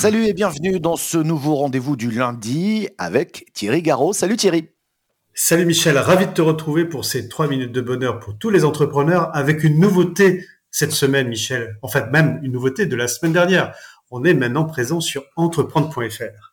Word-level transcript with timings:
Salut 0.00 0.24
et 0.24 0.32
bienvenue 0.32 0.80
dans 0.80 0.96
ce 0.96 1.18
nouveau 1.18 1.56
rendez-vous 1.56 1.94
du 1.94 2.10
lundi 2.10 2.88
avec 2.96 3.50
Thierry 3.52 3.82
Garot. 3.82 4.14
Salut 4.14 4.38
Thierry. 4.38 4.70
Salut 5.34 5.66
Michel, 5.66 5.98
ravi 5.98 6.26
de 6.26 6.32
te 6.32 6.40
retrouver 6.40 6.86
pour 6.86 7.04
ces 7.04 7.28
trois 7.28 7.46
minutes 7.46 7.72
de 7.72 7.82
bonheur 7.82 8.18
pour 8.18 8.38
tous 8.38 8.48
les 8.48 8.64
entrepreneurs 8.64 9.28
avec 9.36 9.62
une 9.62 9.78
nouveauté 9.78 10.46
cette 10.70 10.92
semaine, 10.92 11.28
Michel. 11.28 11.76
En 11.82 11.88
fait, 11.88 12.10
même 12.12 12.40
une 12.42 12.52
nouveauté 12.52 12.86
de 12.86 12.96
la 12.96 13.08
semaine 13.08 13.34
dernière. 13.34 13.74
On 14.10 14.24
est 14.24 14.32
maintenant 14.32 14.64
présent 14.64 15.00
sur 15.00 15.22
entreprendre.fr. 15.36 16.49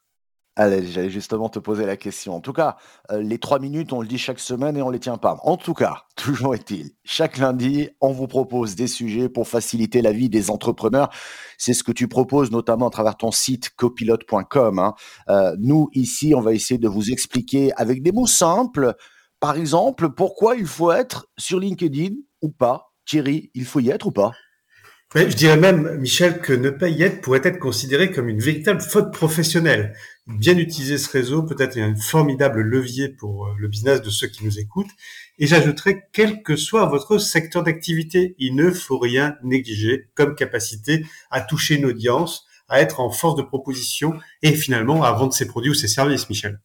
Allez, 0.59 0.87
j'allais 0.87 1.11
justement 1.11 1.49
te 1.49 1.59
poser 1.59 1.85
la 1.85 1.97
question. 1.97 2.35
En 2.35 2.41
tout 2.41 2.51
cas, 2.51 2.77
euh, 3.11 3.21
les 3.21 3.37
trois 3.37 3.59
minutes, 3.59 3.93
on 3.93 4.01
le 4.01 4.07
dit 4.07 4.17
chaque 4.17 4.39
semaine 4.39 4.75
et 4.75 4.81
on 4.81 4.89
les 4.89 4.99
tient 4.99 5.17
pas. 5.17 5.37
En 5.43 5.55
tout 5.55 5.75
cas, 5.75 6.05
toujours 6.15 6.55
est-il, 6.55 6.93
chaque 7.03 7.37
lundi, 7.37 7.89
on 8.01 8.11
vous 8.11 8.25
propose 8.25 8.73
des 8.73 8.87
sujets 8.87 9.29
pour 9.29 9.47
faciliter 9.47 10.01
la 10.01 10.11
vie 10.11 10.29
des 10.29 10.49
entrepreneurs. 10.49 11.11
C'est 11.59 11.73
ce 11.73 11.83
que 11.83 11.91
tu 11.91 12.07
proposes 12.07 12.49
notamment 12.49 12.87
à 12.87 12.89
travers 12.89 13.15
ton 13.15 13.29
site 13.29 13.69
copilote.com. 13.75 14.79
Hein. 14.79 14.95
Euh, 15.29 15.55
nous, 15.59 15.89
ici, 15.93 16.33
on 16.33 16.41
va 16.41 16.53
essayer 16.53 16.79
de 16.79 16.87
vous 16.87 17.11
expliquer 17.11 17.71
avec 17.75 18.01
des 18.01 18.11
mots 18.11 18.25
simples, 18.25 18.95
par 19.39 19.57
exemple, 19.57 20.09
pourquoi 20.09 20.55
il 20.55 20.65
faut 20.65 20.91
être 20.91 21.27
sur 21.37 21.59
LinkedIn 21.59 22.15
ou 22.41 22.49
pas? 22.49 22.95
Thierry, 23.05 23.51
il 23.53 23.65
faut 23.65 23.79
y 23.79 23.91
être 23.91 24.07
ou 24.07 24.11
pas? 24.11 24.31
Je 25.15 25.35
dirais 25.35 25.57
même, 25.57 25.97
Michel, 25.99 26.39
que 26.39 26.51
ne 26.51 26.69
pas 26.69 26.89
y 26.89 27.01
être 27.03 27.21
pourrait 27.21 27.41
être 27.43 27.59
considéré 27.59 28.11
comme 28.11 28.27
une 28.27 28.41
véritable 28.41 28.81
faute 28.81 29.13
professionnelle. 29.13 29.95
Bien 30.27 30.57
utiliser 30.57 30.97
ce 30.97 31.09
réseau 31.09 31.43
peut 31.43 31.55
être 31.59 31.77
un 31.77 31.95
formidable 31.95 32.61
levier 32.61 33.07
pour 33.07 33.47
euh, 33.47 33.53
le 33.57 33.69
business 33.69 34.01
de 34.01 34.09
ceux 34.09 34.27
qui 34.27 34.43
nous 34.43 34.59
écoutent. 34.59 34.91
Et 35.39 35.47
j'ajouterais, 35.47 36.09
quel 36.11 36.43
que 36.43 36.57
soit 36.57 36.85
votre 36.87 37.17
secteur 37.19 37.63
d'activité, 37.63 38.35
il 38.37 38.55
ne 38.55 38.69
faut 38.69 38.99
rien 38.99 39.37
négliger 39.43 40.09
comme 40.13 40.35
capacité 40.35 41.05
à 41.31 41.39
toucher 41.39 41.75
une 41.75 41.85
audience, 41.85 42.45
à 42.67 42.81
être 42.81 42.99
en 42.99 43.09
force 43.09 43.35
de 43.35 43.43
proposition 43.43 44.13
et 44.41 44.51
finalement 44.53 45.03
à 45.03 45.13
vendre 45.13 45.33
ses 45.33 45.47
produits 45.47 45.71
ou 45.71 45.75
ses 45.75 45.87
services, 45.87 46.29
Michel. 46.29 46.59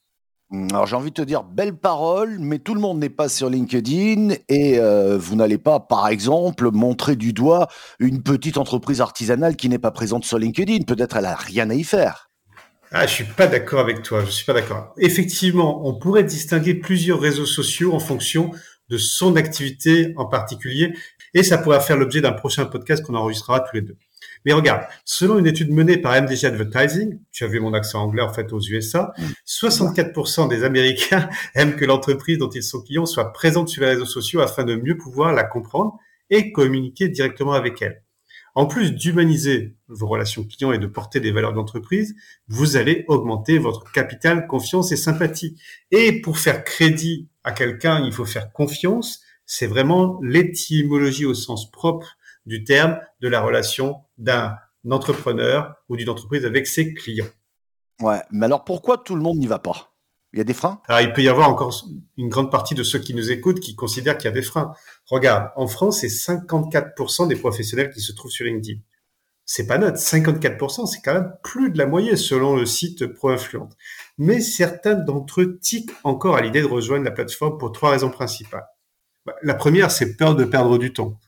Mmh, 0.53 0.69
alors 0.71 0.87
j'ai 0.87 0.97
envie 0.97 1.09
de 1.09 1.15
te 1.15 1.23
dire 1.23 1.45
belle 1.45 1.75
parole, 1.75 2.39
mais 2.39 2.59
tout 2.59 2.75
le 2.75 2.81
monde 2.81 2.99
n'est 2.99 3.09
pas 3.09 3.31
sur 3.31 3.49
LinkedIn 3.49 4.35
et 4.51 4.79
euh, 4.79 5.17
vous 5.17 5.35
n'allez 5.35 5.57
pas, 5.57 5.81
par 5.81 6.09
exemple, 6.09 6.71
montrer 6.71 7.17
du 7.17 7.33
doigt 7.33 7.69
une 7.99 8.23
petite 8.23 8.59
entreprise 8.59 9.01
artisanale 9.01 9.57
qui 9.57 9.71
n'est 9.71 9.79
pas 9.79 9.91
présente 9.91 10.27
sur 10.27 10.39
LinkedIn. 10.39 10.85
Peut-être 10.87 11.17
elle 11.17 11.25
a 11.25 11.35
rien 11.35 11.71
à 11.71 11.75
y 11.75 11.85
faire. 11.85 12.29
Ah, 12.91 13.07
je 13.07 13.15
suis 13.15 13.25
pas 13.25 13.47
d'accord 13.47 13.81
avec 13.81 14.03
toi. 14.03 14.23
Je 14.27 14.31
suis 14.31 14.45
pas 14.45 14.53
d'accord. 14.53 14.93
Effectivement, 14.99 15.87
on 15.89 15.95
pourrait 15.95 16.25
distinguer 16.25 16.75
plusieurs 16.75 17.19
réseaux 17.19 17.47
sociaux 17.47 17.95
en 17.95 17.99
fonction 17.99 18.51
de 18.91 18.99
son 18.99 19.37
activité 19.37 20.13
en 20.19 20.27
particulier, 20.27 20.93
et 21.33 21.43
ça 21.43 21.57
pourrait 21.57 21.81
faire 21.81 21.97
l'objet 21.97 22.21
d'un 22.21 22.33
prochain 22.33 22.67
podcast 22.67 23.03
qu'on 23.03 23.15
enregistrera 23.15 23.61
tous 23.61 23.75
les 23.77 23.81
deux. 23.81 23.97
Mais 24.45 24.53
regarde, 24.53 24.85
selon 25.05 25.39
une 25.39 25.47
étude 25.47 25.71
menée 25.71 25.97
par 25.97 26.21
MDG 26.21 26.47
Advertising, 26.47 27.19
tu 27.33 27.45
as 27.45 27.49
vu 27.49 27.61
mon 27.61 27.75
accent 27.75 28.03
anglais 28.03 28.23
en 28.23 28.33
fait 28.33 28.53
aux 28.53 28.61
USA, 28.61 29.13
64% 29.47 30.49
des 30.49 30.65
Américains 30.65 31.29
aiment 31.55 31.77
que 31.77 31.85
l'entreprise 31.85 32.39
dont 32.39 32.51
ils 32.51 32.63
sont 32.63 32.83
clients 32.83 33.07
soit 33.07 33.33
présente 33.33 33.69
sur 33.69 33.83
les 33.83 33.91
réseaux 33.91 34.07
sociaux 34.07 34.41
afin 34.41 34.65
de 34.65 34.75
mieux 34.75 34.97
pouvoir 34.97 35.33
la 35.33 35.45
comprendre 35.45 35.99
et 36.31 36.53
communiquer 36.53 37.09
directement 37.09 37.53
avec 37.53 37.83
elle. 37.83 38.03
En 38.55 38.67
plus 38.67 38.93
d'humaniser 38.93 39.77
vos 39.89 40.07
relations 40.07 40.45
clients 40.45 40.73
et 40.73 40.79
de 40.79 40.87
porter 40.87 41.21
des 41.21 41.33
valeurs 41.33 41.55
d'entreprise, 41.55 42.15
vous 42.49 42.77
allez 42.77 43.05
augmenter 43.09 43.59
votre 43.59 43.91
capital, 43.93 44.47
confiance 44.47 44.93
et 44.93 44.97
sympathie. 44.97 45.57
Et 45.91 46.21
pour 46.21 46.39
faire 46.39 46.63
crédit 46.63 47.29
à 47.45 47.53
quelqu'un, 47.53 48.05
il 48.05 48.13
faut 48.13 48.27
faire 48.27 48.53
confiance. 48.53 49.23
C'est 49.47 49.67
vraiment 49.67 50.21
l'étymologie 50.23 51.25
au 51.25 51.35
sens 51.35 51.71
propre 51.71 52.19
du 52.47 52.65
terme 52.65 52.99
de 53.21 53.29
la 53.29 53.41
relation 53.41 54.03
d'un 54.19 54.57
entrepreneur 54.91 55.75
ou 55.89 55.97
d'une 55.97 56.09
entreprise 56.09 56.45
avec 56.45 56.67
ses 56.67 56.95
clients. 56.95 57.27
Ouais, 58.01 58.21
mais 58.31 58.47
alors 58.47 58.65
pourquoi 58.65 58.99
tout 58.99 59.15
le 59.15 59.23
monde 59.23 59.39
n'y 59.39 59.47
va 59.47 59.59
pas? 59.59 59.93
Il 60.33 60.39
y 60.39 60.41
a 60.41 60.45
des 60.45 60.55
freins? 60.55 60.81
Alors, 60.89 61.03
il 61.03 61.13
peut 61.13 61.23
y 61.23 61.29
avoir 61.29 61.49
encore 61.51 61.75
une 62.17 62.31
grande 62.31 62.51
partie 62.51 62.75
de 62.75 62.83
ceux 62.83 62.99
qui 62.99 63.15
nous 63.15 63.31
écoutent 63.31 63.61
qui 63.61 63.77
considèrent 63.77 64.17
qu'il 64.17 64.25
y 64.25 64.33
a 64.33 64.35
des 64.35 64.43
freins. 64.43 64.73
Regarde, 65.07 65.51
en 65.57 65.67
France, 65.67 66.01
c'est 66.01 66.07
54% 66.07 67.29
des 67.29 67.37
professionnels 67.37 67.91
qui 67.91 68.01
se 68.01 68.13
trouvent 68.13 68.31
sur 68.31 68.47
LinkedIn. 68.47 68.81
C'est 69.45 69.67
pas 69.67 69.77
neutre. 69.77 69.99
54%, 69.99 70.87
c'est 70.87 71.03
quand 71.03 71.13
même 71.13 71.33
plus 71.43 71.71
de 71.71 71.77
la 71.77 71.87
moyenne 71.87 72.17
selon 72.17 72.57
le 72.57 72.65
site 72.65 73.07
ProInfluent. 73.07 73.69
Mais 74.17 74.41
certains 74.41 74.95
d'entre 74.95 75.43
eux 75.43 75.59
tiquent 75.59 75.93
encore 76.03 76.37
à 76.37 76.41
l'idée 76.41 76.63
de 76.63 76.67
rejoindre 76.67 77.05
la 77.05 77.11
plateforme 77.11 77.59
pour 77.59 77.71
trois 77.73 77.91
raisons 77.91 78.11
principales. 78.11 78.67
Bah, 79.27 79.35
la 79.43 79.55
première, 79.55 79.91
c'est 79.91 80.17
peur 80.17 80.35
de 80.35 80.45
perdre 80.45 80.79
du 80.79 80.95
temps 80.95 81.21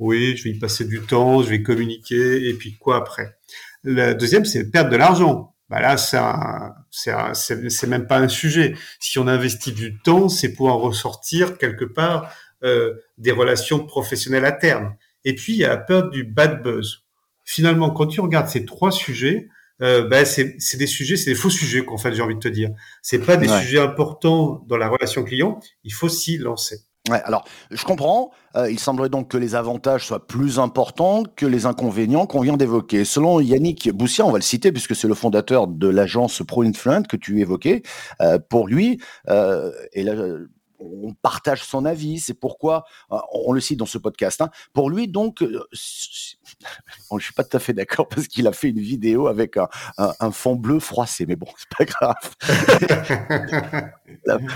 oui, 0.00 0.36
je 0.36 0.44
vais 0.44 0.50
y 0.50 0.58
passer 0.58 0.84
du 0.86 1.00
temps, 1.00 1.42
je 1.42 1.50
vais 1.50 1.62
communiquer, 1.62 2.48
et 2.48 2.54
puis 2.54 2.76
quoi 2.76 2.96
après? 2.96 3.36
La 3.84 4.14
deuxième, 4.14 4.44
c'est 4.44 4.70
perdre 4.70 4.90
de 4.90 4.96
l'argent. 4.96 5.54
Bah 5.68 5.80
là, 5.80 5.96
c'est 5.96 7.86
même 7.86 8.06
pas 8.06 8.18
un 8.18 8.28
sujet. 8.28 8.74
Si 8.98 9.18
on 9.18 9.28
investit 9.28 9.72
du 9.72 9.98
temps, 9.98 10.28
c'est 10.28 10.52
pour 10.52 10.68
en 10.68 10.78
ressortir 10.78 11.58
quelque 11.58 11.84
part 11.84 12.34
euh, 12.64 12.94
des 13.18 13.30
relations 13.30 13.86
professionnelles 13.86 14.44
à 14.44 14.52
terme. 14.52 14.96
Et 15.24 15.34
puis, 15.34 15.52
il 15.52 15.58
y 15.58 15.64
a 15.64 15.68
la 15.68 15.76
peur 15.76 16.10
du 16.10 16.24
bad 16.24 16.62
buzz. 16.62 17.04
Finalement, 17.44 17.90
quand 17.90 18.06
tu 18.06 18.20
regardes 18.20 18.48
ces 18.48 18.64
trois 18.64 18.90
sujets, 18.90 19.48
euh, 19.82 20.06
bah, 20.08 20.24
c'est 20.24 20.76
des 20.76 20.86
sujets, 20.86 21.16
c'est 21.16 21.30
des 21.30 21.36
faux 21.36 21.50
sujets 21.50 21.84
qu'en 21.84 21.96
fait 21.96 22.12
j'ai 22.12 22.22
envie 22.22 22.34
de 22.34 22.40
te 22.40 22.48
dire. 22.48 22.70
C'est 23.02 23.18
pas 23.18 23.36
des 23.36 23.48
sujets 23.48 23.80
importants 23.80 24.64
dans 24.66 24.76
la 24.76 24.88
relation 24.88 25.24
client. 25.24 25.58
Il 25.84 25.92
faut 25.92 26.08
s'y 26.08 26.36
lancer. 26.38 26.80
Alors 27.08 27.44
je 27.70 27.84
comprends. 27.84 28.30
Euh, 28.56 28.70
il 28.70 28.78
semblerait 28.78 29.08
donc 29.08 29.28
que 29.28 29.38
les 29.38 29.54
avantages 29.54 30.06
soient 30.06 30.26
plus 30.26 30.58
importants 30.58 31.22
que 31.36 31.46
les 31.46 31.66
inconvénients 31.66 32.26
qu'on 32.26 32.40
vient 32.40 32.56
d'évoquer. 32.56 33.04
Selon 33.04 33.40
Yannick 33.40 33.90
Boussia, 33.90 34.26
on 34.26 34.30
va 34.30 34.38
le 34.38 34.42
citer 34.42 34.70
puisque 34.70 34.94
c'est 34.94 35.08
le 35.08 35.14
fondateur 35.14 35.66
de 35.66 35.88
l'agence 35.88 36.42
ProInfluent 36.46 37.06
que 37.08 37.16
tu 37.16 37.40
évoquais. 37.40 37.82
Euh, 38.20 38.38
pour 38.38 38.66
lui, 38.66 39.00
euh, 39.28 39.70
et 39.92 40.02
là, 40.02 40.14
on 40.80 41.12
partage 41.14 41.62
son 41.64 41.84
avis, 41.84 42.20
c'est 42.20 42.34
pourquoi 42.34 42.84
euh, 43.12 43.18
on 43.32 43.52
le 43.52 43.60
cite 43.60 43.78
dans 43.78 43.86
ce 43.86 43.98
podcast. 43.98 44.40
Hein. 44.40 44.50
Pour 44.72 44.90
lui, 44.90 45.08
donc, 45.08 45.42
euh, 45.42 45.62
je 45.72 45.78
suis 47.18 47.34
pas 47.34 47.44
tout 47.44 47.56
à 47.56 47.60
fait 47.60 47.72
d'accord 47.72 48.08
parce 48.08 48.28
qu'il 48.28 48.46
a 48.46 48.52
fait 48.52 48.70
une 48.70 48.80
vidéo 48.80 49.26
avec 49.26 49.56
un, 49.56 49.68
fond 50.32 50.56
bleu 50.56 50.80
froissé, 50.80 51.26
mais 51.26 51.36
bon, 51.36 51.46
c'est 51.56 51.68
pas 51.76 51.84
grave. 51.84 52.14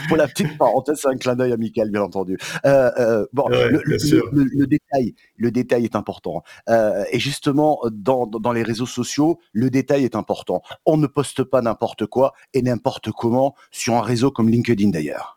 pour 0.09 0.17
la 0.17 0.29
petite 0.29 0.57
parenthèse, 0.59 1.01
c'est 1.03 1.09
un 1.09 1.17
clin 1.17 1.37
d'œil 1.37 1.53
amical, 1.53 1.91
bien 1.91 2.03
entendu. 2.03 2.39
Euh, 2.65 3.27
bon, 3.33 3.49
le, 3.49 4.67
détail, 4.67 5.15
le 5.37 5.51
détail 5.51 5.85
est 5.85 5.97
important. 5.97 6.43
et 6.69 7.19
justement, 7.19 7.81
dans, 7.91 8.27
dans 8.27 8.53
les 8.53 8.63
réseaux 8.63 8.87
sociaux, 8.87 9.41
le 9.53 9.71
détail 9.71 10.05
est 10.05 10.17
important. 10.17 10.63
On 10.87 10.97
ne 10.97 11.07
poste 11.07 11.45
pas 11.45 11.63
n'importe 11.63 12.07
quoi 12.07 12.33
et 12.53 12.63
n'importe 12.63 13.11
comment 13.13 13.55
sur 13.71 13.95
un 13.95 14.03
réseau 14.03 14.31
comme 14.31 14.49
LinkedIn 14.49 14.91
d'ailleurs. 14.91 15.34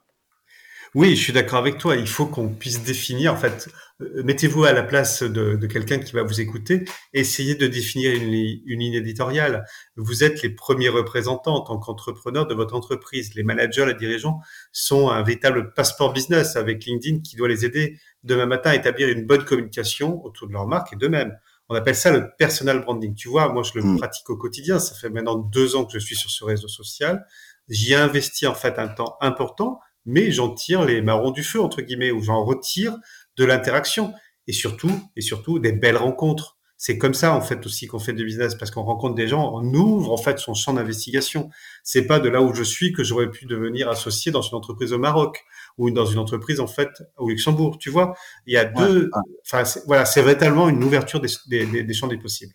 Oui, 0.95 1.15
je 1.15 1.21
suis 1.21 1.33
d'accord 1.33 1.59
avec 1.59 1.77
toi. 1.77 1.95
Il 1.95 2.07
faut 2.07 2.25
qu'on 2.25 2.49
puisse 2.49 2.83
définir, 2.83 3.33
en 3.33 3.37
fait, 3.37 3.69
euh, 4.01 4.23
mettez-vous 4.23 4.63
à 4.63 4.73
la 4.73 4.83
place 4.83 5.23
de, 5.23 5.65
quelqu'un 5.67 5.99
qui 5.99 6.13
va 6.13 6.23
vous 6.23 6.39
écouter, 6.39 6.85
essayez 7.13 7.55
de 7.55 7.67
définir 7.67 8.13
une, 8.13 8.31
ligne 8.31 8.93
éditoriale. 8.93 9.65
Vous 9.95 10.23
êtes 10.23 10.41
les 10.41 10.49
premiers 10.49 10.89
représentants 10.89 11.55
en 11.55 11.61
tant 11.61 11.77
qu'entrepreneur 11.77 12.47
de 12.47 12.53
votre 12.53 12.75
entreprise. 12.75 13.33
Les 13.35 13.43
managers, 13.43 13.85
les 13.85 13.95
dirigeants 13.95 14.39
sont 14.71 15.09
un 15.09 15.23
véritable 15.23 15.73
passeport 15.73 16.13
business 16.13 16.55
avec 16.55 16.85
LinkedIn 16.85 17.21
qui 17.21 17.35
doit 17.35 17.47
les 17.47 17.65
aider 17.65 17.99
demain 18.23 18.45
matin 18.45 18.71
à 18.71 18.75
établir 18.75 19.09
une 19.09 19.25
bonne 19.25 19.43
communication 19.43 20.23
autour 20.23 20.47
de 20.47 20.53
leur 20.53 20.67
marque 20.67 20.93
et 20.93 20.95
d'eux-mêmes. 20.95 21.35
On 21.69 21.75
appelle 21.75 21.95
ça 21.95 22.11
le 22.11 22.29
personal 22.37 22.81
branding. 22.81 23.13
Tu 23.13 23.27
vois, 23.27 23.51
moi, 23.51 23.61
je 23.63 23.77
le 23.77 23.83
hmm. 23.83 23.97
pratique 23.97 24.29
au 24.29 24.37
quotidien. 24.37 24.79
Ça 24.79 24.95
fait 24.95 25.09
maintenant 25.09 25.35
deux 25.35 25.75
ans 25.75 25.85
que 25.85 25.93
je 25.93 25.99
suis 25.99 26.15
sur 26.15 26.29
ce 26.29 26.45
réseau 26.45 26.69
social. 26.69 27.25
J'y 27.67 27.91
ai 27.91 27.95
investi 27.95 28.47
en 28.47 28.55
fait 28.55 28.79
un 28.79 28.87
temps 28.87 29.17
important 29.19 29.81
mais 30.07 30.31
j'en 30.31 30.49
tire 30.53 30.83
les 30.83 31.01
marrons 31.01 31.31
du 31.31 31.43
feu, 31.43 31.61
entre 31.61 31.81
guillemets, 31.81 32.11
ou 32.11 32.23
j'en 32.23 32.43
retire 32.43 32.97
de 33.35 33.45
l'interaction. 33.45 34.13
Et 34.47 34.53
surtout, 34.53 34.91
et 35.15 35.21
surtout, 35.21 35.59
des 35.59 35.73
belles 35.73 35.97
rencontres. 35.97 36.57
C'est 36.77 36.97
comme 36.97 37.13
ça, 37.13 37.33
en 37.33 37.41
fait, 37.41 37.65
aussi 37.65 37.87
qu'on 37.87 37.99
fait 37.99 38.13
du 38.13 38.23
business, 38.23 38.55
parce 38.55 38.71
qu'on 38.71 38.83
rencontre 38.83 39.15
des 39.15 39.27
gens, 39.27 39.51
on 39.53 39.73
ouvre, 39.73 40.11
en 40.11 40.17
fait, 40.17 40.39
son 40.39 40.53
champ 40.53 40.73
d'investigation. 40.73 41.49
C'est 41.83 42.07
pas 42.07 42.19
de 42.19 42.29
là 42.29 42.41
où 42.41 42.53
je 42.53 42.63
suis 42.63 42.93
que 42.93 43.03
j'aurais 43.03 43.29
pu 43.29 43.45
devenir 43.45 43.89
associé 43.89 44.31
dans 44.31 44.41
une 44.41 44.55
entreprise 44.55 44.93
au 44.93 44.99
Maroc 44.99 45.43
ou 45.77 45.91
dans 45.91 46.05
une 46.05 46.19
entreprise, 46.19 46.59
en 46.59 46.67
fait, 46.67 46.89
au 47.17 47.29
Luxembourg. 47.29 47.77
Tu 47.77 47.89
vois, 47.89 48.15
il 48.45 48.53
y 48.53 48.57
a 48.57 48.65
deux, 48.65 49.09
enfin, 49.45 49.63
voilà, 49.87 50.05
c'est 50.05 50.21
véritablement 50.21 50.69
une 50.69 50.83
ouverture 50.83 51.19
des, 51.19 51.29
des, 51.47 51.83
des 51.83 51.93
champs 51.93 52.07
des 52.07 52.17
possibles 52.17 52.53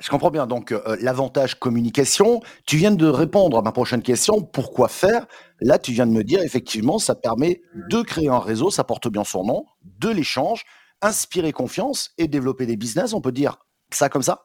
je 0.00 0.08
comprends 0.08 0.30
bien. 0.30 0.46
Donc, 0.46 0.72
euh, 0.72 0.96
l'avantage 1.00 1.58
communication, 1.58 2.40
tu 2.66 2.76
viens 2.76 2.92
de 2.92 3.06
répondre 3.06 3.58
à 3.58 3.62
ma 3.62 3.72
prochaine 3.72 4.02
question, 4.02 4.40
pourquoi 4.40 4.88
faire? 4.88 5.26
Là, 5.60 5.78
tu 5.78 5.92
viens 5.92 6.06
de 6.06 6.12
me 6.12 6.22
dire, 6.22 6.40
effectivement, 6.42 6.98
ça 6.98 7.14
permet 7.14 7.62
de 7.90 8.02
créer 8.02 8.28
un 8.28 8.38
réseau, 8.38 8.70
ça 8.70 8.84
porte 8.84 9.08
bien 9.08 9.24
son 9.24 9.44
nom, 9.44 9.64
de 9.98 10.08
l'échange, 10.08 10.64
inspirer 11.00 11.52
confiance 11.52 12.12
et 12.18 12.28
développer 12.28 12.66
des 12.66 12.76
business, 12.76 13.12
on 13.12 13.20
peut 13.20 13.32
dire 13.32 13.58
ça 13.90 14.08
comme 14.08 14.22
ça? 14.22 14.44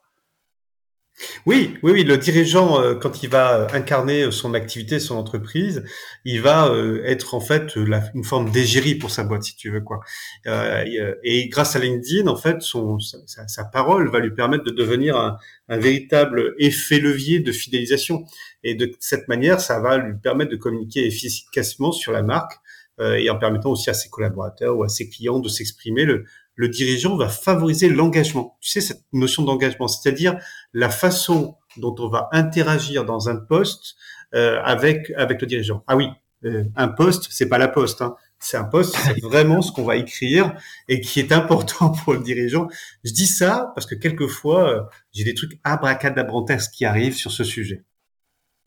Oui, 1.46 1.78
oui, 1.82 1.92
oui. 1.94 2.04
Le 2.04 2.18
dirigeant, 2.18 2.80
euh, 2.82 2.96
quand 2.96 3.24
il 3.24 3.30
va 3.30 3.62
euh, 3.62 3.68
incarner 3.74 4.32
son 4.32 4.54
activité, 4.54 5.00
son 5.00 5.16
entreprise, 5.16 5.84
il 6.26 6.42
va 6.42 6.68
euh, 6.68 7.02
être 7.06 7.34
en 7.34 7.40
fait 7.40 7.76
une 7.76 8.24
forme 8.24 8.52
d'égérie 8.52 8.96
pour 8.96 9.10
sa 9.10 9.24
boîte, 9.24 9.44
si 9.44 9.56
tu 9.56 9.72
veux 9.72 9.82
quoi. 9.82 10.02
et 10.46 11.48
grâce 11.50 11.76
à 11.76 11.80
LinkedIn, 11.80 12.28
en 12.28 12.36
fait, 12.36 12.62
son, 12.62 13.00
sa, 13.00 13.66
parole 13.66 14.10
va 14.10 14.20
lui 14.20 14.32
permettre 14.32 14.64
de 14.64 14.72
devenir 14.72 15.18
un, 15.18 15.38
un, 15.70 15.78
véritable 15.78 16.56
effet 16.60 17.00
levier 17.00 17.40
de 17.40 17.52
fidélisation. 17.52 18.26
Et 18.64 18.76
de 18.76 18.92
cette 19.00 19.28
manière, 19.28 19.60
ça 19.60 19.80
va 19.80 19.98
lui 19.98 20.16
permettre 20.22 20.52
de 20.52 20.58
communiquer 20.58 21.06
efficacement 21.08 21.92
sur 21.92 22.12
la 22.12 22.24
marque 22.24 22.54
et 23.00 23.30
en 23.30 23.38
permettant 23.38 23.70
aussi 23.70 23.92
à 23.92 23.94
ses 23.94 24.10
collaborateurs 24.10 24.76
ou 24.76 24.84
à 24.84 24.90
ses 24.90 25.08
clients 25.08 25.40
de 25.40 25.50
s'exprimer. 25.50 26.04
Le, 26.04 26.26
le 26.58 26.68
dirigeant 26.68 27.16
va 27.16 27.30
favoriser 27.30 27.88
l'engagement. 27.88 28.58
Tu 28.60 28.72
sais, 28.72 28.82
cette 28.82 29.04
notion 29.14 29.44
d'engagement, 29.44 29.88
c'est-à-dire 29.88 30.38
la 30.74 30.90
façon 30.90 31.56
dont 31.78 31.96
on 32.00 32.10
va 32.10 32.28
interagir 32.34 33.06
dans 33.06 33.30
un 33.30 33.38
poste 33.38 33.96
euh, 34.36 34.60
avec 34.64 35.12
avec 35.16 35.40
le 35.40 35.48
dirigeant. 35.48 35.84
Ah 35.88 35.96
oui, 35.96 36.10
euh, 36.44 36.64
un 36.76 36.88
poste, 36.88 37.28
c'est 37.30 37.48
pas 37.48 37.60
la 37.60 37.68
poste. 37.68 38.02
Hein. 38.02 38.16
C'est 38.40 38.58
un 38.58 38.64
poste, 38.64 38.96
c'est 38.96 39.22
vraiment 39.24 39.62
ce 39.62 39.72
qu'on 39.72 39.84
va 39.84 39.96
écrire 39.96 40.54
et 40.88 41.00
qui 41.00 41.20
est 41.20 41.32
important 41.32 41.92
pour 41.92 42.14
le 42.14 42.20
dirigeant. 42.20 42.68
Je 43.04 43.14
dis 43.14 43.28
ça 43.28 43.72
parce 43.76 43.86
que 43.86 43.96
quelquefois, 43.96 44.70
euh, 44.70 44.82
j'ai 45.14 45.24
des 45.24 45.36
trucs 45.36 45.60
abracadabrantesques 45.64 46.72
qui 46.72 46.86
arrivent 46.86 47.16
sur 47.16 47.32
ce 47.32 47.44
sujet. 47.44 47.84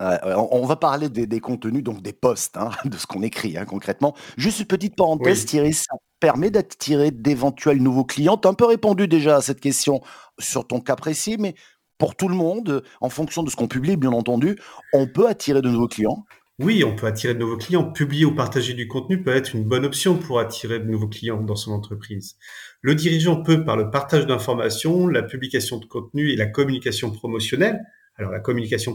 On 0.00 0.67
va 0.67 0.76
parler 0.76 1.08
des, 1.08 1.41
contenus, 1.41 1.82
donc 1.82 2.02
des 2.02 2.12
posts, 2.12 2.56
hein, 2.56 2.70
de 2.85 2.97
ce 2.97 3.06
qu'on 3.06 3.23
écrit 3.23 3.56
hein, 3.58 3.64
concrètement. 3.64 4.14
Juste 4.37 4.61
une 4.61 4.67
petite 4.67 4.97
parenthèse, 4.97 5.44
Thierry, 5.44 5.75
ça 5.75 5.94
permet 6.20 6.50
d'attirer 6.50 7.11
d'éventuels 7.11 7.82
nouveaux 7.82 8.05
clients. 8.05 8.37
Tu 8.37 8.49
as 8.49 8.50
un 8.50 8.55
peu 8.55 8.67
répondu 8.67 9.08
déjà 9.08 9.37
à 9.37 9.41
cette 9.41 9.61
question 9.61 10.00
sur 10.38 10.67
ton 10.67 10.81
cas 10.81 10.97
précis, 10.97 11.37
mais 11.38 11.55
pour 11.99 12.17
tout 12.17 12.29
le 12.29 12.35
monde, 12.35 12.82
en 13.00 13.11
fonction 13.11 13.43
de 13.43 13.50
ce 13.50 13.56
qu'on 13.56 13.69
publie, 13.69 13.97
bien 13.97 14.12
entendu, 14.12 14.56
on 14.93 15.06
peut 15.06 15.29
attirer 15.29 15.61
de 15.61 15.69
nouveaux 15.69 15.88
clients 15.88 16.25
oui, 16.62 16.85
on 16.85 16.94
peut 16.94 17.06
attirer 17.06 17.32
de 17.32 17.38
nouveaux 17.38 17.56
clients. 17.56 17.91
Publier 17.91 18.26
ou 18.26 18.35
partager 18.35 18.75
du 18.75 18.87
contenu 18.87 19.23
peut 19.23 19.35
être 19.35 19.55
une 19.55 19.64
bonne 19.64 19.87
option 19.87 20.19
pour 20.19 20.41
attirer 20.41 20.79
de 20.79 20.85
nouveaux 20.85 21.08
clients 21.08 21.41
dans 21.41 21.56
son 21.56 21.73
entreprise. 21.73 22.37
Le 22.82 22.94
dirigeant 22.94 23.43
peut, 23.43 23.64
par 23.64 23.79
le 23.79 23.91
partage 23.91 24.26
d'informations, 24.26 25.06
la 25.06 25.23
publication 25.23 25.79
de 25.79 25.87
contenu 25.87 26.31
et 26.31 26.37
la 26.37 26.44
communication 26.44 27.12
promotionnelle, 27.12 27.81
alors 28.20 28.32
la 28.32 28.40
communication 28.40 28.94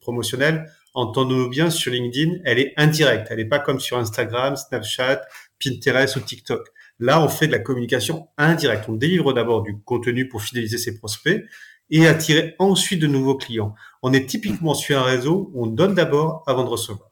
promotionnelle, 0.00 0.70
entendons-nous 0.92 1.48
bien 1.48 1.70
sur 1.70 1.90
LinkedIn, 1.90 2.34
elle 2.44 2.58
est 2.58 2.74
indirecte. 2.76 3.28
Elle 3.30 3.38
n'est 3.38 3.46
pas 3.46 3.58
comme 3.58 3.80
sur 3.80 3.96
Instagram, 3.96 4.56
Snapchat, 4.56 5.22
Pinterest 5.62 6.16
ou 6.16 6.20
TikTok. 6.20 6.68
Là, 6.98 7.22
on 7.22 7.28
fait 7.28 7.46
de 7.46 7.52
la 7.52 7.60
communication 7.60 8.28
indirecte. 8.36 8.86
On 8.90 8.92
délivre 8.92 9.32
d'abord 9.32 9.62
du 9.62 9.80
contenu 9.80 10.28
pour 10.28 10.42
fidéliser 10.42 10.76
ses 10.76 10.98
prospects 10.98 11.42
et 11.88 12.06
attirer 12.06 12.56
ensuite 12.58 13.00
de 13.00 13.06
nouveaux 13.06 13.36
clients. 13.36 13.74
On 14.02 14.12
est 14.12 14.26
typiquement 14.26 14.74
sur 14.74 14.98
un 14.98 15.02
réseau 15.02 15.50
où 15.54 15.64
on 15.64 15.66
donne 15.66 15.94
d'abord 15.94 16.42
avant 16.46 16.64
de 16.64 16.68
recevoir. 16.68 17.08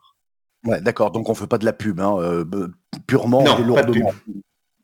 Ouais, 0.66 0.82
d'accord. 0.82 1.10
Donc 1.10 1.30
on 1.30 1.34
fait 1.34 1.46
pas 1.46 1.58
de 1.58 1.64
la 1.64 1.72
pub, 1.72 2.00
hein, 2.00 2.18
euh, 2.20 2.44
purement 3.06 3.42
non, 3.42 3.58
et 3.58 3.62
lourdement. 3.62 4.12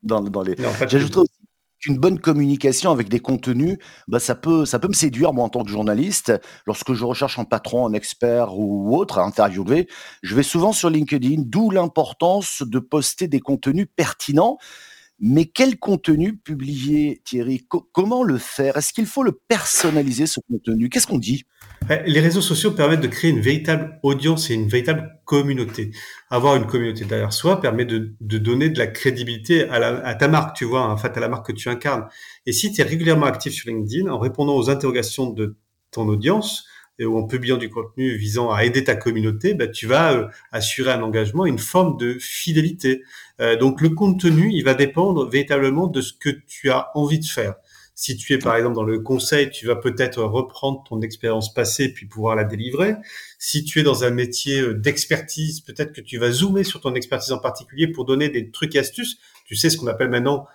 Dans, 0.01 0.21
dans 0.21 0.41
les. 0.41 0.55
J'ajouterais 0.87 1.21
aussi 1.21 1.42
qu'une 1.83 1.97
bonne 1.97 2.17
communication 2.17 2.91
avec 2.91 3.09
des 3.09 3.19
contenus, 3.19 3.77
bah, 4.07 4.19
ça 4.19 4.35
peut, 4.35 4.65
ça 4.65 4.79
peut 4.79 4.87
me 4.87 4.93
séduire 4.93 5.33
moi 5.33 5.43
en 5.43 5.49
tant 5.49 5.63
que 5.63 5.69
journaliste. 5.69 6.31
Lorsque 6.65 6.93
je 6.93 7.03
recherche 7.03 7.39
un 7.39 7.43
patron, 7.43 7.85
un 7.85 7.93
expert 7.93 8.57
ou 8.57 8.95
autre 8.95 9.19
à 9.19 9.23
interviewer, 9.23 9.89
je 10.21 10.33
vais 10.33 10.43
souvent 10.43 10.71
sur 10.71 10.89
LinkedIn, 10.89 11.43
d'où 11.45 11.71
l'importance 11.71 12.63
de 12.65 12.79
poster 12.79 13.27
des 13.27 13.41
contenus 13.41 13.87
pertinents 13.97 14.57
mais 15.25 15.45
quel 15.45 15.79
contenu 15.79 16.35
publier, 16.35 17.21
Thierry? 17.23 17.65
Comment 17.93 18.23
le 18.23 18.37
faire? 18.37 18.75
Est-ce 18.75 18.91
qu'il 18.91 19.05
faut 19.05 19.23
le 19.23 19.31
personnaliser, 19.31 20.27
ce 20.27 20.41
contenu? 20.51 20.89
Qu'est-ce 20.89 21.07
qu'on 21.07 21.17
dit? 21.17 21.45
Les 22.05 22.19
réseaux 22.19 22.41
sociaux 22.41 22.71
permettent 22.71 22.99
de 22.99 23.07
créer 23.07 23.31
une 23.31 23.39
véritable 23.39 23.99
audience 24.03 24.49
et 24.49 24.53
une 24.53 24.67
véritable 24.67 25.21
communauté. 25.23 25.91
Avoir 26.29 26.57
une 26.57 26.65
communauté 26.65 27.05
derrière 27.05 27.31
soi 27.31 27.61
permet 27.61 27.85
de, 27.85 28.17
donner 28.19 28.69
de 28.69 28.77
la 28.77 28.87
crédibilité 28.87 29.69
à, 29.69 30.13
ta 30.15 30.27
marque, 30.27 30.57
tu 30.57 30.65
vois, 30.65 30.89
en 30.89 30.97
fait, 30.97 31.15
à 31.15 31.21
la 31.21 31.29
marque 31.29 31.47
que 31.47 31.53
tu 31.53 31.69
incarnes. 31.69 32.05
Et 32.45 32.51
si 32.51 32.73
tu 32.73 32.81
es 32.81 32.83
régulièrement 32.83 33.25
actif 33.25 33.53
sur 33.53 33.69
LinkedIn, 33.69 34.11
en 34.11 34.19
répondant 34.19 34.57
aux 34.57 34.69
interrogations 34.69 35.29
de 35.29 35.55
ton 35.91 36.05
audience, 36.09 36.65
ou 36.99 37.17
en 37.17 37.25
publiant 37.25 37.57
du 37.57 37.69
contenu 37.69 38.15
visant 38.15 38.51
à 38.51 38.63
aider 38.63 38.83
ta 38.83 38.95
communauté, 38.95 39.53
bah, 39.53 39.67
tu 39.67 39.87
vas 39.87 40.13
euh, 40.13 40.27
assurer 40.51 40.91
un 40.91 41.01
engagement, 41.01 41.45
une 41.45 41.59
forme 41.59 41.97
de 41.97 42.17
fidélité. 42.19 43.03
Euh, 43.41 43.55
donc 43.57 43.81
le 43.81 43.89
contenu, 43.89 44.51
il 44.53 44.63
va 44.63 44.73
dépendre 44.73 45.29
véritablement 45.29 45.87
de 45.87 46.01
ce 46.01 46.13
que 46.13 46.29
tu 46.29 46.69
as 46.69 46.89
envie 46.95 47.19
de 47.19 47.25
faire. 47.25 47.55
Si 47.95 48.17
tu 48.17 48.33
es 48.33 48.39
par 48.39 48.55
exemple 48.55 48.75
dans 48.75 48.83
le 48.83 48.99
conseil, 48.99 49.51
tu 49.51 49.67
vas 49.67 49.75
peut-être 49.75 50.23
reprendre 50.23 50.83
ton 50.87 51.01
expérience 51.01 51.53
passée 51.53 51.93
puis 51.93 52.07
pouvoir 52.07 52.35
la 52.35 52.43
délivrer. 52.43 52.95
Si 53.37 53.63
tu 53.63 53.79
es 53.79 53.83
dans 53.83 54.03
un 54.03 54.09
métier 54.09 54.61
euh, 54.61 54.73
d'expertise, 54.73 55.61
peut-être 55.61 55.93
que 55.93 56.01
tu 56.01 56.17
vas 56.17 56.31
zoomer 56.31 56.63
sur 56.63 56.81
ton 56.81 56.95
expertise 56.95 57.31
en 57.31 57.39
particulier 57.39 57.87
pour 57.87 58.05
donner 58.05 58.29
des 58.29 58.49
trucs 58.51 58.75
et 58.75 58.79
astuces. 58.79 59.17
Tu 59.45 59.55
sais 59.55 59.69
ce 59.69 59.77
qu'on 59.77 59.87
appelle 59.87 60.09
maintenant 60.09 60.47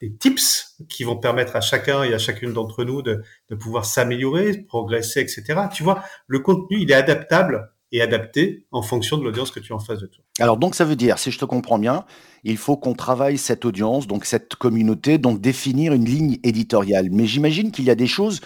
des 0.00 0.14
tips 0.14 0.76
qui 0.88 1.04
vont 1.04 1.16
permettre 1.16 1.56
à 1.56 1.60
chacun 1.60 2.02
et 2.02 2.14
à 2.14 2.18
chacune 2.18 2.52
d'entre 2.52 2.84
nous 2.84 3.02
de, 3.02 3.22
de 3.48 3.54
pouvoir 3.54 3.84
s'améliorer, 3.84 4.62
progresser, 4.62 5.20
etc. 5.20 5.62
Tu 5.72 5.82
vois, 5.82 6.02
le 6.26 6.40
contenu, 6.40 6.80
il 6.80 6.90
est 6.90 6.94
adaptable 6.94 7.70
et 7.92 8.02
adapté 8.02 8.66
en 8.72 8.82
fonction 8.82 9.16
de 9.16 9.24
l'audience 9.24 9.50
que 9.50 9.60
tu 9.60 9.72
as 9.72 9.76
en 9.76 9.80
face 9.80 10.00
de 10.00 10.06
toi. 10.06 10.24
Alors 10.38 10.56
donc 10.56 10.74
ça 10.74 10.84
veut 10.84 10.96
dire, 10.96 11.18
si 11.18 11.30
je 11.30 11.38
te 11.38 11.44
comprends 11.44 11.78
bien, 11.78 12.04
il 12.44 12.56
faut 12.56 12.76
qu'on 12.76 12.94
travaille 12.94 13.38
cette 13.38 13.64
audience, 13.64 14.06
donc 14.06 14.24
cette 14.24 14.56
communauté, 14.56 15.18
donc 15.18 15.40
définir 15.40 15.92
une 15.92 16.04
ligne 16.04 16.38
éditoriale. 16.42 17.08
Mais 17.10 17.26
j'imagine 17.26 17.70
qu'il 17.70 17.84
y 17.84 17.90
a 17.90 17.94
des 17.94 18.06
choses 18.06 18.40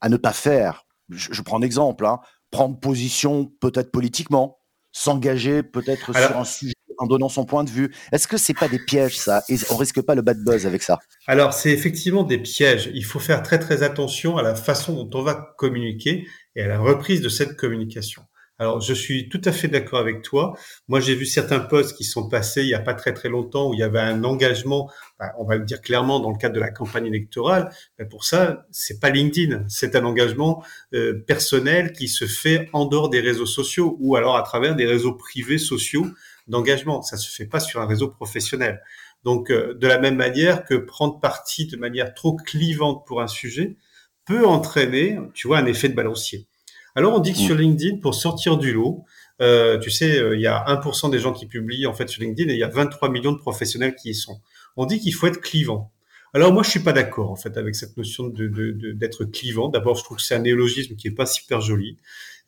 à 0.00 0.08
ne 0.08 0.16
pas 0.16 0.32
faire. 0.32 0.86
Je, 1.08 1.42
prends 1.42 1.58
un 1.58 1.62
exemple, 1.62 2.06
hein. 2.06 2.20
prendre 2.50 2.78
position 2.78 3.50
peut-être 3.60 3.92
politiquement, 3.92 4.58
s'engager 4.92 5.62
peut-être 5.62 6.12
sur 6.14 6.36
un 6.36 6.44
sujet 6.44 6.74
en 7.02 7.06
donnant 7.06 7.28
son 7.28 7.44
point 7.44 7.64
de 7.64 7.70
vue. 7.70 7.92
Est-ce 8.12 8.28
que 8.28 8.36
c'est 8.36 8.54
pas 8.54 8.68
des 8.68 8.78
pièges 8.78 9.18
ça? 9.18 9.42
Et 9.48 9.56
on 9.70 9.76
risque 9.76 10.00
pas 10.00 10.14
le 10.14 10.22
bad 10.22 10.38
buzz 10.44 10.66
avec 10.66 10.82
ça? 10.82 11.00
Alors 11.26 11.52
c'est 11.52 11.70
effectivement 11.70 12.22
des 12.22 12.38
pièges. 12.38 12.90
Il 12.94 13.04
faut 13.04 13.18
faire 13.18 13.42
très 13.42 13.58
très 13.58 13.82
attention 13.82 14.36
à 14.36 14.42
la 14.42 14.54
façon 14.54 14.92
dont 15.04 15.18
on 15.18 15.22
va 15.22 15.54
communiquer 15.58 16.26
et 16.54 16.62
à 16.62 16.68
la 16.68 16.78
reprise 16.78 17.20
de 17.20 17.28
cette 17.28 17.56
communication. 17.56 18.22
Alors, 18.58 18.80
je 18.80 18.94
suis 18.94 19.28
tout 19.28 19.40
à 19.44 19.50
fait 19.50 19.66
d'accord 19.66 19.98
avec 19.98 20.22
toi. 20.22 20.56
Moi, 20.86 21.00
j'ai 21.00 21.16
vu 21.16 21.26
certains 21.26 21.58
posts 21.58 21.96
qui 21.96 22.04
sont 22.04 22.28
passés 22.28 22.62
il 22.62 22.68
n'y 22.68 22.74
a 22.74 22.80
pas 22.80 22.94
très 22.94 23.12
très 23.12 23.28
longtemps 23.28 23.70
où 23.70 23.74
il 23.74 23.80
y 23.80 23.82
avait 23.82 23.98
un 23.98 24.22
engagement, 24.22 24.88
bah, 25.18 25.32
on 25.38 25.44
va 25.44 25.56
le 25.56 25.64
dire 25.64 25.80
clairement 25.80 26.20
dans 26.20 26.30
le 26.30 26.36
cadre 26.36 26.54
de 26.54 26.60
la 26.60 26.70
campagne 26.70 27.06
électorale. 27.06 27.72
Mais 27.98 28.04
pour 28.04 28.24
ça, 28.24 28.64
c'est 28.70 29.00
pas 29.00 29.10
LinkedIn, 29.10 29.64
c'est 29.68 29.96
un 29.96 30.04
engagement 30.04 30.62
euh, 30.94 31.24
personnel 31.26 31.92
qui 31.92 32.06
se 32.06 32.26
fait 32.26 32.68
en 32.72 32.84
dehors 32.84 33.08
des 33.08 33.20
réseaux 33.20 33.46
sociaux 33.46 33.96
ou 33.98 34.14
alors 34.14 34.36
à 34.36 34.42
travers 34.42 34.76
des 34.76 34.86
réseaux 34.86 35.14
privés 35.14 35.58
sociaux 35.58 36.06
d'engagement. 36.48 37.02
Ça 37.02 37.16
se 37.16 37.30
fait 37.30 37.46
pas 37.46 37.60
sur 37.60 37.80
un 37.80 37.86
réseau 37.86 38.08
professionnel. 38.08 38.82
Donc, 39.24 39.50
euh, 39.50 39.74
de 39.74 39.86
la 39.86 39.98
même 39.98 40.16
manière 40.16 40.64
que 40.64 40.74
prendre 40.74 41.20
parti 41.20 41.66
de 41.66 41.76
manière 41.76 42.14
trop 42.14 42.36
clivante 42.36 43.06
pour 43.06 43.20
un 43.20 43.28
sujet 43.28 43.76
peut 44.26 44.46
entraîner, 44.46 45.18
tu 45.34 45.46
vois, 45.46 45.58
un 45.58 45.66
effet 45.66 45.88
de 45.88 45.94
balancier. 45.94 46.46
Alors, 46.94 47.14
on 47.14 47.20
dit 47.20 47.32
que 47.32 47.38
sur 47.38 47.54
LinkedIn, 47.54 47.98
pour 47.98 48.14
sortir 48.14 48.58
du 48.58 48.72
lot, 48.72 49.04
euh, 49.40 49.78
tu 49.78 49.90
sais, 49.90 50.18
euh, 50.18 50.36
il 50.36 50.42
y 50.42 50.46
a 50.46 50.64
1% 50.66 51.10
des 51.10 51.18
gens 51.18 51.32
qui 51.32 51.46
publient 51.46 51.86
en 51.86 51.94
fait 51.94 52.08
sur 52.08 52.22
LinkedIn 52.22 52.50
et 52.50 52.54
il 52.54 52.58
y 52.58 52.64
a 52.64 52.68
23 52.68 53.08
millions 53.08 53.32
de 53.32 53.38
professionnels 53.38 53.94
qui 53.94 54.10
y 54.10 54.14
sont. 54.14 54.40
On 54.76 54.86
dit 54.86 55.00
qu'il 55.00 55.14
faut 55.14 55.26
être 55.26 55.40
clivant. 55.40 55.91
Alors 56.34 56.50
moi, 56.54 56.62
je 56.62 56.70
suis 56.70 56.80
pas 56.80 56.94
d'accord 56.94 57.30
en 57.30 57.36
fait 57.36 57.58
avec 57.58 57.74
cette 57.74 57.96
notion 57.98 58.26
de, 58.26 58.46
d'être 58.92 59.26
clivant. 59.26 59.68
D'abord, 59.68 59.96
je 59.96 60.02
trouve 60.02 60.16
que 60.16 60.22
c'est 60.22 60.34
un 60.34 60.38
néologisme 60.38 60.96
qui 60.96 61.08
est 61.08 61.12
pas 61.14 61.26
super 61.26 61.60
joli. 61.60 61.98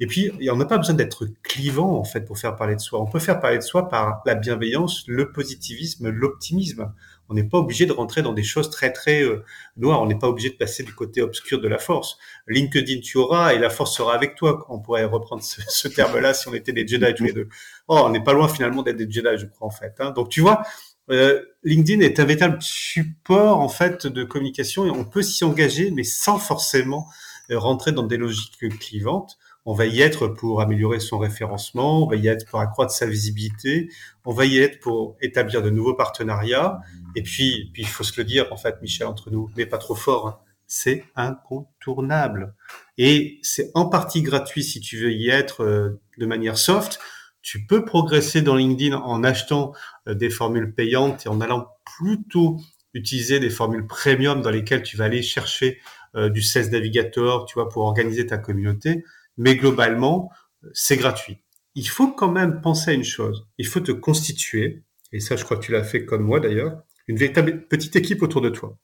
Et 0.00 0.06
puis, 0.06 0.32
on 0.50 0.56
n'a 0.56 0.64
pas 0.64 0.78
besoin 0.78 0.94
d'être 0.94 1.26
clivant 1.42 1.98
en 1.98 2.04
fait 2.04 2.22
pour 2.22 2.38
faire 2.38 2.56
parler 2.56 2.76
de 2.76 2.80
soi. 2.80 3.00
On 3.00 3.06
peut 3.06 3.18
faire 3.18 3.40
parler 3.40 3.58
de 3.58 3.62
soi 3.62 3.90
par 3.90 4.22
la 4.24 4.36
bienveillance, 4.36 5.04
le 5.06 5.32
positivisme, 5.32 6.08
l'optimisme. 6.08 6.92
On 7.28 7.34
n'est 7.34 7.44
pas 7.44 7.58
obligé 7.58 7.84
de 7.84 7.92
rentrer 7.92 8.22
dans 8.22 8.32
des 8.32 8.42
choses 8.42 8.70
très 8.70 8.90
très 8.90 9.22
euh, 9.22 9.44
noires. 9.76 10.00
On 10.02 10.06
n'est 10.06 10.18
pas 10.18 10.28
obligé 10.28 10.48
de 10.50 10.56
passer 10.56 10.82
du 10.82 10.94
côté 10.94 11.20
obscur 11.20 11.60
de 11.60 11.68
la 11.68 11.78
force. 11.78 12.16
LinkedIn, 12.48 13.00
tu 13.00 13.18
auras 13.18 13.52
et 13.52 13.58
la 13.58 13.70
force 13.70 13.96
sera 13.96 14.14
avec 14.14 14.34
toi. 14.34 14.64
On 14.70 14.78
pourrait 14.78 15.04
reprendre 15.04 15.42
ce, 15.42 15.88
terme-là 15.88 16.32
si 16.32 16.48
on 16.48 16.54
était 16.54 16.72
des 16.72 16.86
Jedi 16.86 17.14
tous 17.14 17.24
les 17.24 17.32
deux. 17.32 17.48
Oh, 17.88 18.00
on 18.04 18.10
n'est 18.10 18.24
pas 18.24 18.32
loin 18.32 18.48
finalement 18.48 18.82
d'être 18.82 18.96
des 18.96 19.10
Jedi, 19.10 19.38
je 19.38 19.46
crois 19.46 19.68
en 19.68 19.70
fait. 19.70 19.94
Hein. 20.00 20.10
Donc 20.10 20.28
tu 20.30 20.40
vois, 20.40 20.62
euh, 21.10 21.42
LinkedIn 21.64 22.00
est 22.00 22.18
un 22.20 22.24
véritable 22.24 22.58
support 22.60 23.60
en 23.60 23.68
fait 23.68 24.06
de 24.06 24.24
communication 24.24 24.86
et 24.86 24.90
on 24.90 25.04
peut 25.04 25.22
s'y 25.22 25.44
engager, 25.44 25.90
mais 25.90 26.04
sans 26.04 26.38
forcément 26.38 27.08
euh, 27.50 27.58
rentrer 27.58 27.92
dans 27.92 28.02
des 28.02 28.16
logiques 28.16 28.78
clivantes. 28.78 29.38
On 29.66 29.72
va 29.72 29.86
y 29.86 30.02
être 30.02 30.28
pour 30.28 30.60
améliorer 30.60 31.00
son 31.00 31.18
référencement, 31.18 32.04
on 32.04 32.06
va 32.06 32.16
y 32.16 32.28
être 32.28 32.46
pour 32.46 32.60
accroître 32.60 32.92
sa 32.92 33.06
visibilité, 33.06 33.88
on 34.26 34.32
va 34.32 34.44
y 34.44 34.58
être 34.58 34.78
pour 34.80 35.16
établir 35.22 35.62
de 35.62 35.70
nouveaux 35.70 35.94
partenariats. 35.94 36.80
Et 37.16 37.22
puis, 37.22 37.70
puis 37.72 37.82
il 37.82 37.88
faut 37.88 38.04
se 38.04 38.12
le 38.20 38.24
dire 38.24 38.52
en 38.52 38.58
fait, 38.58 38.80
Michel, 38.82 39.06
entre 39.06 39.30
nous, 39.30 39.50
mais 39.56 39.64
pas 39.64 39.78
trop 39.78 39.94
fort. 39.94 40.28
Hein, 40.28 40.38
c'est 40.66 41.04
incontournable. 41.14 42.54
Et 42.98 43.38
c'est 43.42 43.70
en 43.74 43.86
partie 43.86 44.22
gratuit 44.22 44.64
si 44.64 44.80
tu 44.80 44.98
veux 44.98 45.12
y 45.12 45.30
être 45.30 45.62
euh, 45.62 46.00
de 46.18 46.26
manière 46.26 46.58
soft 46.58 46.98
tu 47.44 47.66
peux 47.66 47.84
progresser 47.84 48.40
dans 48.40 48.56
LinkedIn 48.56 48.96
en 48.96 49.22
achetant 49.22 49.74
euh, 50.08 50.14
des 50.14 50.30
formules 50.30 50.74
payantes 50.74 51.26
et 51.26 51.28
en 51.28 51.40
allant 51.40 51.68
plutôt 51.98 52.58
utiliser 52.94 53.38
des 53.38 53.50
formules 53.50 53.86
premium 53.86 54.40
dans 54.40 54.50
lesquelles 54.50 54.82
tu 54.82 54.96
vas 54.96 55.04
aller 55.04 55.22
chercher 55.22 55.78
euh, 56.16 56.30
du 56.30 56.40
16 56.40 56.70
Navigator, 56.70 57.44
tu 57.44 57.54
vois, 57.54 57.68
pour 57.68 57.82
organiser 57.82 58.26
ta 58.26 58.38
communauté. 58.38 59.04
Mais 59.36 59.56
globalement, 59.56 60.30
c'est 60.72 60.96
gratuit. 60.96 61.42
Il 61.74 61.86
faut 61.86 62.12
quand 62.12 62.30
même 62.30 62.62
penser 62.62 62.92
à 62.92 62.94
une 62.94 63.04
chose. 63.04 63.46
Il 63.58 63.66
faut 63.66 63.80
te 63.80 63.92
constituer, 63.92 64.82
et 65.12 65.20
ça, 65.20 65.36
je 65.36 65.44
crois 65.44 65.58
que 65.58 65.64
tu 65.64 65.72
l'as 65.72 65.84
fait 65.84 66.06
comme 66.06 66.22
moi 66.22 66.40
d'ailleurs, 66.40 66.82
une 67.08 67.18
véritable 67.18 67.66
petite 67.68 67.94
équipe 67.94 68.22
autour 68.22 68.40
de 68.40 68.48
toi. 68.48 68.78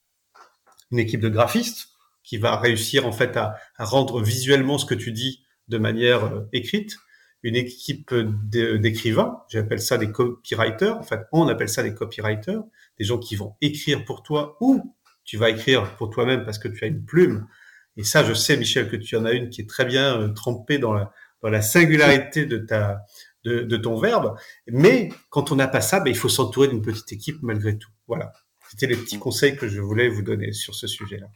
Une 0.91 0.99
équipe 0.99 1.21
de 1.21 1.31
graphistes 1.31 1.89
qui 2.23 2.37
va 2.37 2.59
réussir 2.59 3.07
en 3.07 3.13
fait 3.13 3.39
à, 3.39 3.57
rendre 3.79 4.21
visuellement 4.21 4.77
ce 4.77 4.85
que 4.85 4.95
tu 4.95 5.13
dis 5.13 5.45
de 5.69 5.79
manière 5.79 6.25
euh, 6.25 6.41
écrite. 6.53 6.99
Une 7.43 7.57
équipe 7.57 8.15
d'écrivains, 8.15 9.39
j'appelle 9.49 9.81
ça 9.81 9.97
des 9.97 10.13
copywriters. 10.13 10.99
En 10.99 11.03
fait, 11.03 11.21
on 11.33 11.49
appelle 11.49 11.69
ça 11.71 11.83
des 11.83 11.95
copywriters, 11.95 12.63
des 12.99 13.05
gens 13.05 13.19
qui 13.19 13.35
vont 13.37 13.57
écrire 13.61 14.05
pour 14.05 14.23
toi 14.23 14.59
ou 14.61 14.95
tu 15.25 15.37
vas 15.39 15.49
écrire 15.49 15.97
pour 15.97 16.11
toi-même 16.11 16.45
parce 16.45 16.59
que 16.59 16.69
tu 16.69 16.85
as 16.85 16.89
une 16.89 17.05
plume. 17.05 17.47
Et 17.97 18.05
ça, 18.05 18.25
je 18.25 18.35
sais, 18.35 18.57
Michel, 18.57 18.89
que 18.91 18.97
tu 18.97 19.17
en 19.17 19.25
as 19.25 19.33
une 19.33 19.49
qui 19.49 19.63
est 19.63 19.69
très 19.69 19.85
bien 19.85 20.21
euh, 20.21 20.29
trempée 20.29 20.79
dans 20.79 20.93
la, 20.93 21.13
dans 21.43 21.49
la 21.49 21.63
singularité 21.63 22.47
de 22.47 22.59
ta, 22.59 23.01
de, 23.45 23.61
de 23.61 23.77
ton 23.77 23.97
verbe. 23.99 24.37
Mais 24.67 25.11
quand 25.31 25.53
on 25.53 25.57
n'a 25.57 25.69
pas 25.69 25.81
ça, 25.81 26.01
ben, 26.01 26.11
il 26.11 26.17
faut 26.17 26.29
s'entourer 26.29 26.69
d'une 26.69 26.83
petite 26.83 27.13
équipe 27.13 27.39
malgré 27.43 27.79
tout. 27.79 27.91
Voilà. 28.07 28.33
C'était 28.69 28.87
les 28.87 28.97
petits 28.97 29.19
conseils 29.19 29.57
que 29.57 29.67
je 29.69 29.81
voulais 29.81 30.09
vous 30.09 30.23
donner 30.23 30.53
sur 30.53 30.75
ce 30.75 30.87
sujet-là. 30.87 31.27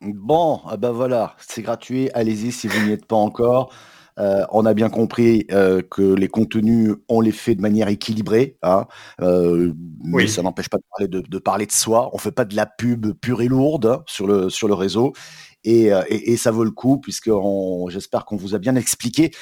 Bon, 0.00 0.60
ah 0.66 0.76
ben 0.76 0.92
voilà, 0.92 1.34
c'est 1.38 1.62
gratuit. 1.62 2.10
Allez-y 2.14 2.52
si 2.52 2.68
vous 2.68 2.86
n'y 2.86 2.92
êtes 2.92 3.06
pas 3.06 3.16
encore. 3.16 3.72
Euh, 4.18 4.44
on 4.50 4.66
a 4.66 4.74
bien 4.74 4.88
compris 4.88 5.46
euh, 5.52 5.82
que 5.82 6.02
les 6.02 6.28
contenus, 6.28 6.94
on 7.08 7.20
les 7.20 7.32
fait 7.32 7.54
de 7.54 7.60
manière 7.60 7.88
équilibrée. 7.88 8.56
Hein, 8.62 8.86
euh, 9.20 9.72
mais 10.02 10.26
ça 10.26 10.42
n'empêche 10.42 10.68
pas 10.68 10.78
de 10.78 10.84
parler 10.90 11.08
de, 11.08 11.20
de, 11.20 11.38
parler 11.38 11.66
de 11.66 11.72
soi. 11.72 12.10
On 12.12 12.18
fait 12.18 12.32
pas 12.32 12.44
de 12.44 12.56
la 12.56 12.66
pub 12.66 13.12
pure 13.12 13.42
et 13.42 13.48
lourde 13.48 13.86
hein, 13.86 14.02
sur, 14.06 14.26
le, 14.26 14.50
sur 14.50 14.68
le 14.68 14.74
réseau. 14.74 15.12
Et, 15.64 15.86
et, 16.08 16.32
et 16.32 16.36
ça 16.36 16.50
vaut 16.50 16.64
le 16.64 16.70
coup, 16.70 16.98
puisque 16.98 17.30
j'espère 17.88 18.24
qu'on 18.24 18.36
vous 18.36 18.54
a 18.54 18.58
bien 18.58 18.76
expliqué 18.76 19.32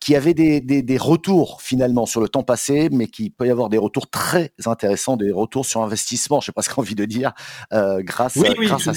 qu'il 0.00 0.14
y 0.14 0.16
avait 0.16 0.34
des, 0.34 0.60
des, 0.60 0.82
des, 0.82 0.98
retours 0.98 1.62
finalement 1.62 2.06
sur 2.06 2.20
le 2.20 2.28
temps 2.28 2.42
passé, 2.42 2.88
mais 2.90 3.06
qu'il 3.06 3.32
peut 3.32 3.46
y 3.46 3.50
avoir 3.50 3.68
des 3.68 3.78
retours 3.78 4.10
très 4.10 4.52
intéressants, 4.66 5.16
des 5.16 5.30
retours 5.30 5.64
sur 5.64 5.80
investissement, 5.80 6.40
je 6.40 6.46
sais 6.46 6.52
pas 6.52 6.62
ce 6.62 6.70
qu'on 6.70 6.82
a 6.82 6.84
envie 6.84 6.96
de 6.96 7.04
dire, 7.04 7.32
grâce, 7.70 8.34
oui, 8.34 8.48
oui, 8.58 8.66
grâce 8.66 8.82
tu, 8.82 8.88
à 8.88 8.92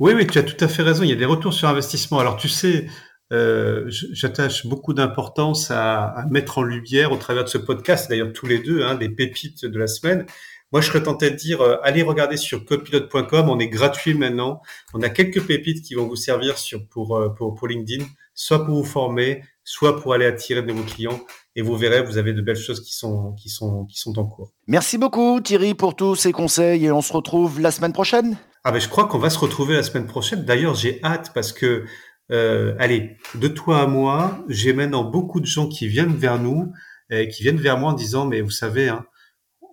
Oui, 0.00 0.12
oui, 0.12 0.26
tu 0.26 0.38
as 0.38 0.42
tout 0.42 0.62
à 0.64 0.66
fait 0.66 0.82
raison. 0.82 1.04
Il 1.04 1.10
y 1.10 1.12
a 1.12 1.16
des 1.16 1.24
retours 1.24 1.54
sur 1.54 1.68
investissement. 1.68 2.18
Alors, 2.18 2.36
tu 2.36 2.48
sais, 2.48 2.88
euh, 3.32 3.84
j'attache 3.88 4.66
beaucoup 4.66 4.92
d'importance 4.92 5.70
à, 5.70 6.04
à, 6.04 6.26
mettre 6.26 6.58
en 6.58 6.62
lumière 6.62 7.12
au 7.12 7.16
travers 7.16 7.44
de 7.44 7.48
ce 7.48 7.58
podcast, 7.58 8.08
d'ailleurs 8.08 8.32
tous 8.32 8.46
les 8.46 8.58
deux, 8.58 8.82
hein, 8.82 8.96
des 8.96 9.08
pépites 9.08 9.64
de 9.64 9.78
la 9.78 9.86
semaine. 9.86 10.26
Moi, 10.72 10.80
je 10.80 10.86
serais 10.86 11.02
tenté 11.02 11.30
de 11.30 11.36
dire, 11.36 11.60
euh, 11.62 11.76
allez 11.82 12.02
regarder 12.02 12.36
sur 12.36 12.64
copilote.com, 12.64 13.48
on 13.48 13.58
est 13.58 13.68
gratuit 13.68 14.14
maintenant. 14.14 14.62
On 14.94 15.02
a 15.02 15.08
quelques 15.08 15.44
pépites 15.44 15.84
qui 15.84 15.94
vont 15.94 16.06
vous 16.06 16.16
servir 16.16 16.58
sur, 16.58 16.86
pour, 16.86 17.16
euh, 17.16 17.28
pour, 17.28 17.54
pour 17.54 17.66
LinkedIn, 17.66 18.04
soit 18.34 18.64
pour 18.64 18.76
vous 18.76 18.84
former, 18.84 19.42
soit 19.64 20.00
pour 20.00 20.14
aller 20.14 20.26
attirer 20.26 20.62
de 20.62 20.68
nouveaux 20.68 20.84
clients. 20.84 21.20
Et 21.56 21.62
vous 21.62 21.76
verrez, 21.76 22.02
vous 22.02 22.18
avez 22.18 22.32
de 22.32 22.40
belles 22.40 22.56
choses 22.56 22.84
qui 22.84 22.94
sont, 22.94 23.32
qui 23.32 23.48
sont, 23.48 23.84
qui 23.86 23.98
sont 23.98 24.16
en 24.18 24.24
cours. 24.24 24.52
Merci 24.68 24.96
beaucoup 24.96 25.40
Thierry 25.40 25.74
pour 25.74 25.96
tous 25.96 26.14
ces 26.14 26.30
conseils 26.30 26.86
et 26.86 26.92
on 26.92 27.02
se 27.02 27.12
retrouve 27.12 27.60
la 27.60 27.72
semaine 27.72 27.92
prochaine. 27.92 28.38
Ah 28.62 28.70
ben, 28.70 28.78
je 28.78 28.88
crois 28.88 29.06
qu'on 29.06 29.18
va 29.18 29.30
se 29.30 29.38
retrouver 29.38 29.74
la 29.74 29.82
semaine 29.82 30.06
prochaine. 30.06 30.44
D'ailleurs, 30.44 30.74
j'ai 30.74 31.00
hâte 31.02 31.32
parce 31.34 31.52
que 31.52 31.84
euh, 32.30 32.74
allez, 32.78 33.16
de 33.34 33.48
toi 33.48 33.80
à 33.82 33.86
moi, 33.86 34.44
j'ai 34.48 34.72
maintenant 34.72 35.04
beaucoup 35.04 35.40
de 35.40 35.46
gens 35.46 35.68
qui 35.68 35.88
viennent 35.88 36.14
vers 36.14 36.38
nous, 36.38 36.72
et 37.10 37.28
qui 37.28 37.42
viennent 37.42 37.60
vers 37.60 37.76
moi 37.76 37.90
en 37.90 37.94
disant, 37.94 38.26
mais 38.26 38.40
vous 38.40 38.50
savez, 38.50 38.88
hein, 38.88 39.04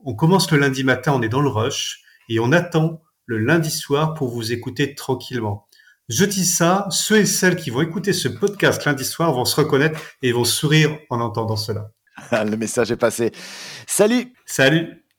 on 0.05 0.15
commence 0.15 0.49
le 0.51 0.57
lundi 0.57 0.83
matin, 0.83 1.13
on 1.13 1.21
est 1.21 1.29
dans 1.29 1.41
le 1.41 1.49
rush, 1.49 2.01
et 2.29 2.39
on 2.39 2.51
attend 2.51 3.01
le 3.25 3.37
lundi 3.37 3.69
soir 3.69 4.13
pour 4.13 4.29
vous 4.29 4.51
écouter 4.51 4.95
tranquillement. 4.95 5.67
Je 6.09 6.23
dis 6.23 6.45
ça, 6.45 6.87
ceux 6.89 7.17
et 7.17 7.25
celles 7.25 7.57
qui 7.57 7.69
vont 7.69 7.81
écouter 7.81 8.13
ce 8.13 8.29
podcast 8.29 8.85
lundi 8.85 9.03
soir 9.03 9.33
vont 9.33 9.43
se 9.43 9.55
reconnaître 9.57 9.99
et 10.21 10.31
vont 10.31 10.45
sourire 10.45 10.97
en 11.09 11.19
entendant 11.19 11.57
cela. 11.57 11.91
le 12.31 12.55
message 12.55 12.91
est 12.91 12.97
passé. 12.97 13.31
Salut 13.85 14.33
Salut 14.45 15.06